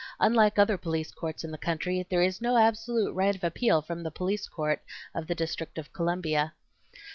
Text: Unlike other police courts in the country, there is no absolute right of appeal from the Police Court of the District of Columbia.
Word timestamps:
Unlike 0.19 0.57
other 0.57 0.77
police 0.79 1.11
courts 1.11 1.43
in 1.43 1.51
the 1.51 1.59
country, 1.59 2.07
there 2.09 2.23
is 2.23 2.41
no 2.41 2.57
absolute 2.57 3.13
right 3.13 3.35
of 3.35 3.43
appeal 3.43 3.83
from 3.83 4.01
the 4.01 4.09
Police 4.09 4.47
Court 4.47 4.81
of 5.13 5.27
the 5.27 5.35
District 5.35 5.77
of 5.77 5.93
Columbia. 5.93 6.53